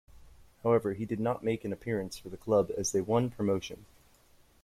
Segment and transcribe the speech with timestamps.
[0.63, 3.85] However, he did not make an appearance for the club as they won promotion.